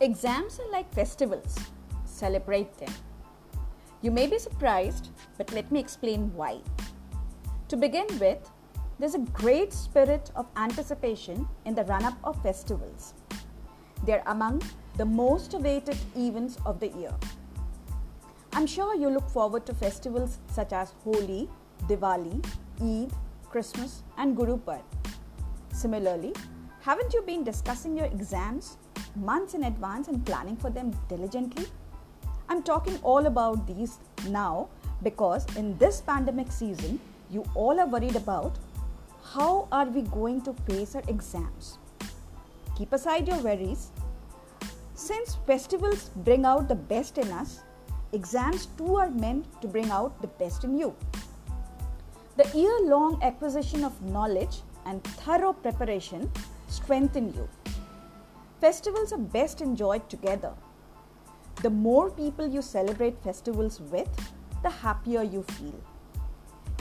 Exams 0.00 0.60
are 0.60 0.70
like 0.70 0.94
festivals. 0.94 1.58
Celebrate 2.04 2.72
them. 2.78 2.92
You 4.00 4.12
may 4.12 4.28
be 4.28 4.38
surprised, 4.38 5.08
but 5.36 5.52
let 5.52 5.72
me 5.72 5.80
explain 5.80 6.32
why. 6.36 6.60
To 7.66 7.76
begin 7.76 8.06
with, 8.20 8.38
there's 9.00 9.16
a 9.16 9.26
great 9.40 9.72
spirit 9.72 10.30
of 10.36 10.46
anticipation 10.56 11.48
in 11.64 11.74
the 11.74 11.82
run 11.84 12.04
up 12.04 12.16
of 12.22 12.40
festivals. 12.44 13.14
They're 14.06 14.22
among 14.26 14.62
the 14.96 15.04
most 15.04 15.54
awaited 15.54 15.98
events 16.16 16.58
of 16.64 16.78
the 16.78 16.88
year. 16.88 17.14
I'm 18.52 18.68
sure 18.68 18.94
you 18.94 19.10
look 19.10 19.28
forward 19.28 19.66
to 19.66 19.74
festivals 19.74 20.38
such 20.52 20.72
as 20.72 20.94
Holi, 21.02 21.50
Diwali, 21.88 22.44
Eid, 22.80 23.12
Christmas, 23.50 24.04
and 24.16 24.36
Guru 24.36 24.58
Parv. 24.58 24.82
Similarly, 25.72 26.34
haven't 26.82 27.12
you 27.12 27.22
been 27.22 27.42
discussing 27.42 27.96
your 27.96 28.06
exams 28.06 28.78
months 29.20 29.54
in 29.54 29.64
advance 29.64 30.08
and 30.08 30.24
planning 30.24 30.56
for 30.56 30.70
them 30.70 30.96
diligently? 31.08 31.66
I'm 32.48 32.62
talking 32.62 32.98
all 33.02 33.26
about 33.26 33.66
these 33.66 33.98
now 34.28 34.68
because 35.02 35.44
in 35.56 35.76
this 35.78 36.00
pandemic 36.00 36.50
season, 36.50 36.98
you 37.30 37.44
all 37.54 37.78
are 37.78 37.86
worried 37.86 38.16
about 38.16 38.56
how 39.22 39.68
are 39.70 39.86
we 39.86 40.02
going 40.02 40.40
to 40.42 40.52
face 40.66 40.94
our 40.94 41.02
exams. 41.08 41.78
Keep 42.76 42.92
aside 42.92 43.28
your 43.28 43.38
worries. 43.38 43.90
Since 44.94 45.36
festivals 45.46 46.10
bring 46.16 46.44
out 46.44 46.68
the 46.68 46.74
best 46.74 47.18
in 47.18 47.30
us, 47.30 47.60
exams 48.12 48.66
too 48.78 48.96
are 48.96 49.10
meant 49.10 49.60
to 49.60 49.68
bring 49.68 49.90
out 49.90 50.20
the 50.22 50.28
best 50.28 50.64
in 50.64 50.78
you. 50.78 50.94
The 52.36 52.48
year 52.56 52.80
long 52.84 53.22
acquisition 53.22 53.84
of 53.84 54.00
knowledge 54.02 54.62
and 54.86 55.02
thorough 55.04 55.52
preparation 55.52 56.30
strengthen 56.68 57.32
you. 57.34 57.48
Festivals 58.60 59.12
are 59.12 59.18
best 59.18 59.60
enjoyed 59.60 60.08
together. 60.10 60.52
The 61.62 61.70
more 61.70 62.10
people 62.10 62.48
you 62.48 62.60
celebrate 62.60 63.22
festivals 63.22 63.80
with, 63.80 64.08
the 64.64 64.70
happier 64.70 65.22
you 65.22 65.44
feel. 65.44 65.80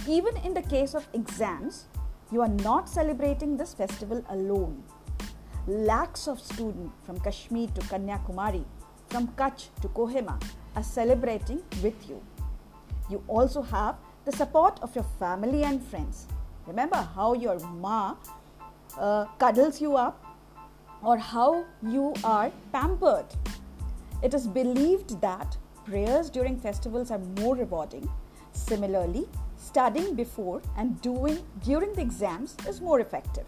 Even 0.08 0.38
in 0.38 0.56
the 0.56 0.62
case 0.64 0.96
of 0.96 1.08
exams, 1.14 1.86
you 2.32 2.42
are 2.42 2.56
not 2.66 2.90
celebrating 2.90 3.58
this 3.58 3.74
festival 3.76 4.24
alone. 4.30 4.84
Lakhs 5.68 6.28
of 6.28 6.40
students 6.40 6.94
from 7.04 7.20
Kashmir 7.20 7.68
to 7.76 7.82
Kanyakumari, 7.82 8.64
from 9.10 9.28
Kutch 9.30 9.70
to 9.82 9.88
Kohima 9.90 10.42
are 10.76 10.84
celebrating 10.84 11.62
with 11.84 12.10
you. 12.10 12.22
You 13.10 13.24
also 13.28 13.62
have 13.62 13.98
the 14.26 14.32
support 14.32 14.80
of 14.82 14.96
your 14.96 15.06
family 15.20 15.64
and 15.64 15.84
friends. 15.84 16.28
Remember 16.66 16.98
how 16.98 17.34
your 17.34 17.60
ma 17.60 18.16
uh, 18.98 19.26
cuddles 19.38 19.80
you 19.80 19.96
up 19.96 20.27
or 21.04 21.18
how 21.18 21.66
you 21.82 22.14
are 22.24 22.52
pampered. 22.72 23.26
It 24.24 24.34
is 24.34 24.48
believed 24.48 25.22
that 25.22 25.58
prayers 25.86 26.30
during 26.30 26.60
festivals 26.60 27.12
are 27.12 27.22
more 27.40 27.56
rewarding. 27.56 28.10
Similarly, 28.52 29.28
studying 29.58 30.16
before 30.16 30.62
and 30.78 31.00
doing 31.02 31.40
during 31.64 31.94
the 31.94 32.02
exams 32.02 32.56
is 32.68 32.82
more 32.82 33.00
effective. 33.00 33.46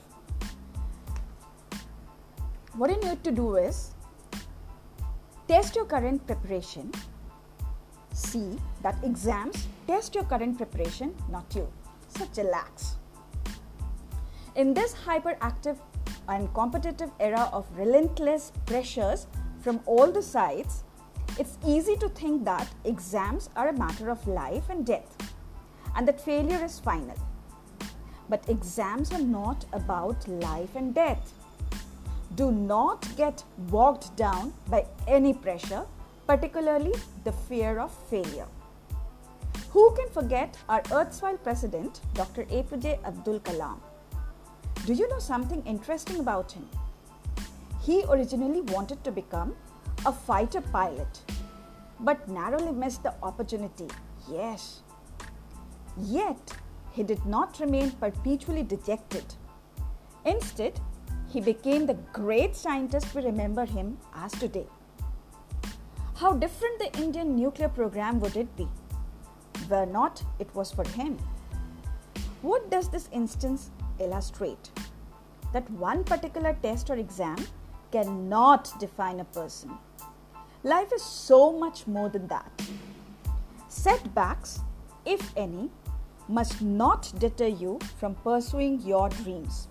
What 2.76 2.92
you 2.92 3.00
need 3.02 3.24
to 3.24 3.32
do 3.32 3.56
is 3.56 3.92
test 5.48 5.76
your 5.76 5.86
current 5.86 6.26
preparation. 6.28 6.92
See 8.14 8.58
that 8.84 8.96
exams 9.04 9.68
test 9.88 10.14
your 10.14 10.24
current 10.24 10.58
preparation, 10.58 11.16
not 11.30 11.54
you. 11.56 11.68
So 12.10 12.28
relax. 12.38 12.98
In 14.56 14.74
this 14.74 14.94
hyperactive 14.94 15.78
and 16.30 16.54
competitive 16.54 17.12
era 17.20 17.50
of 17.52 17.66
relentless 17.76 18.52
pressures 18.66 19.28
from 19.62 19.82
all 19.86 20.12
the 20.12 20.22
sides, 20.22 20.84
it's 21.38 21.58
easy 21.66 21.96
to 21.98 22.10
think 22.10 22.46
that 22.46 22.68
exams 22.86 23.50
are 23.56 23.70
a 23.70 23.78
matter 23.78 24.10
of 24.10 24.26
life 24.28 24.70
and 24.70 24.86
death 24.86 25.16
and 25.96 26.08
that 26.08 26.22
failure 26.22 26.64
is 26.64 26.80
final. 26.80 27.18
But 28.30 28.48
exams 28.48 29.12
are 29.12 29.22
not 29.22 29.66
about 29.74 30.28
life 30.28 30.76
and 30.76 30.94
death. 30.94 31.34
Do 32.36 32.52
not 32.52 33.08
get 33.18 33.44
bogged 33.58 34.16
down 34.16 34.54
by 34.70 34.86
any 35.08 35.34
pressure, 35.34 35.86
particularly 36.28 36.94
the 37.24 37.32
fear 37.32 37.80
of 37.80 37.92
failure. 38.10 38.48
Who 39.72 39.94
can 39.96 40.10
forget 40.10 40.58
our 40.68 40.82
erstwhile 40.92 41.38
president, 41.38 42.02
Dr. 42.14 42.46
APJ 42.46 43.04
Abdul 43.04 43.40
Kalam? 43.42 43.80
Do 44.90 44.96
you 44.96 45.08
know 45.08 45.20
something 45.20 45.62
interesting 45.68 46.20
about 46.20 46.52
him? 46.52 46.68
He 47.80 48.04
originally 48.10 48.62
wanted 48.62 49.04
to 49.04 49.12
become 49.12 49.56
a 50.04 50.12
fighter 50.12 50.62
pilot, 50.62 51.22
but 52.00 52.28
narrowly 52.28 52.72
missed 52.72 53.04
the 53.04 53.14
opportunity. 53.22 53.86
Yes. 54.28 54.82
Yet, 55.96 56.54
he 56.92 57.04
did 57.04 57.24
not 57.24 57.60
remain 57.60 57.92
perpetually 57.92 58.64
dejected. 58.64 59.36
Instead, 60.26 60.80
he 61.28 61.40
became 61.40 61.86
the 61.86 62.00
great 62.12 62.56
scientist 62.56 63.14
we 63.14 63.22
remember 63.22 63.66
him 63.66 63.96
as 64.16 64.32
today. 64.32 64.66
How 66.16 66.34
different 66.34 66.80
the 66.80 67.00
Indian 67.00 67.36
nuclear 67.36 67.70
program 67.70 68.20
would 68.22 68.36
it 68.36 68.58
be? 68.58 68.68
Were 69.70 69.86
not 69.86 70.24
it 70.40 70.50
was 70.56 70.72
for 70.72 70.88
him. 70.98 71.20
What 72.42 72.72
does 72.72 72.90
this 72.90 73.08
instance 73.12 73.70
illustrate? 74.00 74.70
That 75.54 75.70
one 75.72 76.04
particular 76.04 76.56
test 76.62 76.90
or 76.90 76.96
exam 76.96 77.38
cannot 77.92 78.72
define 78.80 79.20
a 79.20 79.26
person. 79.26 79.72
Life 80.64 80.92
is 80.94 81.02
so 81.02 81.58
much 81.58 81.88
more 81.88 82.10
than 82.10 82.28
that. 82.28 82.52
Setbacks, 83.68 84.60
if 85.06 85.36
any, 85.38 85.70
must 86.28 86.62
not 86.62 87.12
deter 87.18 87.48
you 87.48 87.80
from 88.00 88.16
pursuing 88.16 88.80
your 88.82 89.10
dreams. 89.10 89.68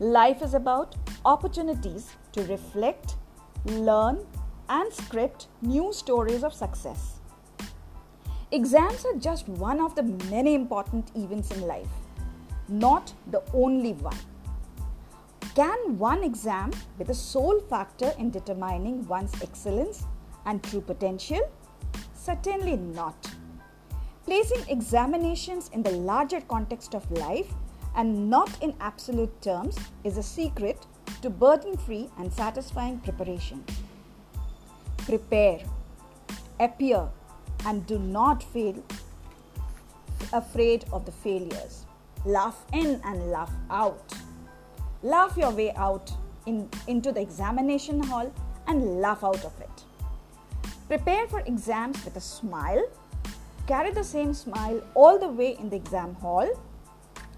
Life 0.00 0.42
is 0.42 0.54
about 0.54 0.96
opportunities 1.24 2.10
to 2.32 2.42
reflect, 2.44 3.14
learn, 3.64 4.26
and 4.68 4.92
script 4.92 5.46
new 5.62 5.92
stories 5.92 6.42
of 6.42 6.52
success. 6.52 7.20
Exams 8.50 9.04
are 9.04 9.14
just 9.14 9.48
one 9.48 9.80
of 9.80 9.94
the 9.94 10.02
many 10.30 10.54
important 10.54 11.10
events 11.14 11.50
in 11.50 11.62
life, 11.62 11.88
not 12.68 13.12
the 13.30 13.42
only 13.52 13.92
one. 13.92 14.18
Can 15.54 15.98
one 15.98 16.24
exam 16.24 16.72
be 16.98 17.04
the 17.04 17.14
sole 17.14 17.60
factor 17.60 18.12
in 18.18 18.30
determining 18.30 19.06
one's 19.06 19.40
excellence 19.40 20.04
and 20.46 20.62
true 20.62 20.80
potential? 20.80 21.40
Certainly 22.14 22.76
not. 22.76 23.30
Placing 24.24 24.64
examinations 24.68 25.70
in 25.72 25.82
the 25.82 25.92
larger 25.92 26.40
context 26.40 26.94
of 26.94 27.10
life 27.12 27.52
and 27.94 28.28
not 28.28 28.50
in 28.62 28.74
absolute 28.80 29.40
terms 29.42 29.76
is 30.02 30.16
a 30.16 30.22
secret 30.22 30.86
to 31.22 31.30
burden 31.30 31.76
free 31.76 32.10
and 32.18 32.32
satisfying 32.32 32.98
preparation. 33.00 33.64
Prepare, 34.96 35.60
appear, 36.58 37.08
and 37.66 37.86
do 37.86 37.98
not 37.98 38.42
feel 38.42 38.82
afraid 40.32 40.84
of 40.92 41.04
the 41.04 41.12
failures. 41.12 41.84
Laugh 42.24 42.64
in 42.72 43.00
and 43.04 43.30
laugh 43.30 43.52
out. 43.70 44.12
Laugh 45.02 45.36
your 45.36 45.50
way 45.50 45.72
out 45.74 46.10
in, 46.46 46.68
into 46.86 47.12
the 47.12 47.20
examination 47.20 48.02
hall 48.02 48.32
and 48.66 49.00
laugh 49.00 49.22
out 49.22 49.44
of 49.44 49.60
it. 49.60 49.84
Prepare 50.88 51.26
for 51.28 51.40
exams 51.40 52.02
with 52.04 52.16
a 52.16 52.20
smile. 52.20 52.84
Carry 53.66 53.90
the 53.90 54.04
same 54.04 54.32
smile 54.32 54.82
all 54.94 55.18
the 55.18 55.28
way 55.28 55.56
in 55.58 55.68
the 55.68 55.76
exam 55.76 56.14
hall 56.14 56.48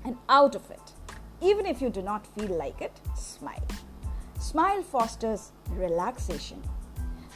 and 0.05 0.17
out 0.29 0.55
of 0.55 0.71
it. 0.71 0.93
Even 1.41 1.67
if 1.67 1.83
you 1.83 1.91
do 1.91 2.03
not 2.03 2.27
feel 2.35 2.57
like 2.57 2.81
it, 2.81 2.93
smile. 3.17 3.67
Smile 4.39 4.83
fosters 4.83 5.53
relaxation. 5.71 6.63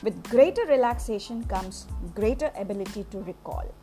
With 0.03 0.23
greater 0.31 0.65
relaxation 0.67 1.45
comes 1.45 1.87
greater 2.15 2.51
ability 2.57 3.05
to 3.11 3.19
recall. 3.19 3.75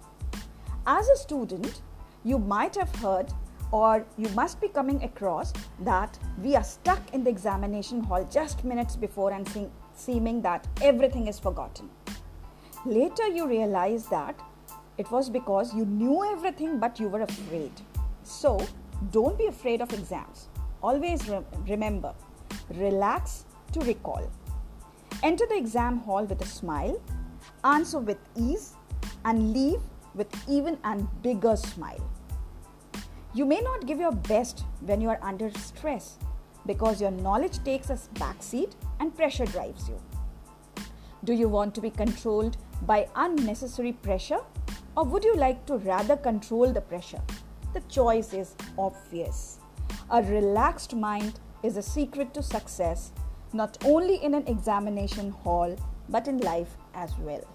As 0.85 1.07
a 1.09 1.17
student, 1.17 1.81
you 2.23 2.39
might 2.39 2.75
have 2.75 2.95
heard 2.95 3.31
or 3.71 4.05
you 4.17 4.29
must 4.29 4.61
be 4.61 4.67
coming 4.67 5.03
across 5.03 5.53
that 5.81 6.17
we 6.41 6.55
are 6.55 6.63
stuck 6.63 7.13
in 7.13 7.23
the 7.23 7.29
examination 7.29 8.01
hall 8.01 8.27
just 8.31 8.63
minutes 8.63 8.95
before 8.95 9.31
and 9.31 9.47
seem, 9.49 9.71
seeming 9.93 10.41
that 10.41 10.67
everything 10.81 11.27
is 11.27 11.39
forgotten. 11.39 11.89
Later, 12.85 13.27
you 13.27 13.47
realize 13.47 14.05
that 14.07 14.39
it 14.97 15.11
was 15.11 15.29
because 15.29 15.73
you 15.73 15.85
knew 15.85 16.23
everything 16.31 16.79
but 16.79 16.99
you 16.99 17.07
were 17.09 17.21
afraid. 17.21 17.71
So, 18.23 18.65
don't 19.11 19.37
be 19.37 19.47
afraid 19.47 19.81
of 19.81 19.91
exams. 19.93 20.47
Always 20.81 21.27
re- 21.27 21.43
remember 21.67 22.13
relax 22.69 23.45
to 23.73 23.79
recall. 23.81 24.29
Enter 25.23 25.45
the 25.47 25.57
exam 25.57 25.99
hall 25.99 26.25
with 26.25 26.41
a 26.41 26.45
smile, 26.45 27.01
answer 27.63 27.99
with 27.99 28.17
ease, 28.35 28.73
and 29.25 29.53
leave 29.53 29.81
with 30.15 30.27
even 30.47 30.77
and 30.83 31.07
bigger 31.21 31.55
smile. 31.55 32.03
You 33.37 33.45
may 33.45 33.61
not 33.61 33.85
give 33.85 33.99
your 33.99 34.13
best 34.13 34.63
when 34.81 34.99
you 34.99 35.09
are 35.09 35.19
under 35.21 35.51
stress 35.51 36.17
because 36.65 36.99
your 36.99 37.11
knowledge 37.11 37.63
takes 37.63 37.91
a 37.91 37.99
backseat 38.15 38.71
and 38.99 39.15
pressure 39.15 39.45
drives 39.45 39.87
you. 39.87 40.01
Do 41.23 41.33
you 41.33 41.47
want 41.47 41.75
to 41.75 41.81
be 41.81 41.91
controlled 41.91 42.57
by 42.87 43.07
unnecessary 43.15 43.93
pressure? 43.93 44.39
Or 44.95 45.03
would 45.03 45.23
you 45.23 45.35
like 45.35 45.67
to 45.67 45.77
rather 45.77 46.17
control 46.17 46.73
the 46.73 46.81
pressure? 46.81 47.21
The 47.75 47.81
choice 47.81 48.33
is 48.33 48.55
obvious. 48.75 49.59
A 50.09 50.23
relaxed 50.23 50.95
mind 50.95 51.39
is 51.61 51.77
a 51.77 51.83
secret 51.83 52.33
to 52.33 52.41
success, 52.41 53.11
not 53.53 53.77
only 53.85 54.15
in 54.15 54.33
an 54.33 54.47
examination 54.47 55.29
hall, 55.29 55.77
but 56.09 56.27
in 56.27 56.39
life 56.39 56.75
as 56.95 57.15
well. 57.19 57.45